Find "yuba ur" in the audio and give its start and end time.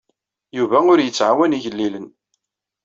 0.57-0.99